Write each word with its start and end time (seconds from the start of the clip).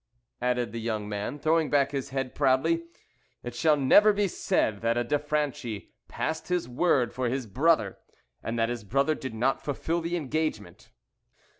added 0.41 0.71
the 0.71 0.81
young 0.81 1.07
man, 1.07 1.37
throwing 1.37 1.69
back 1.69 1.91
his 1.91 2.09
head 2.09 2.33
proudly; 2.33 2.85
"it 3.43 3.53
shall 3.53 3.77
never 3.77 4.11
be 4.11 4.27
said 4.27 4.81
that 4.81 4.97
a 4.97 5.03
de 5.03 5.19
Franchi 5.19 5.93
passed 6.07 6.47
his 6.47 6.67
word 6.67 7.13
for 7.13 7.29
his 7.29 7.45
brother, 7.45 7.99
and 8.41 8.57
that 8.57 8.69
his 8.69 8.83
brother 8.83 9.13
did 9.13 9.35
not 9.35 9.61
fulfil 9.63 10.01
the 10.01 10.15
engagement." 10.15 10.89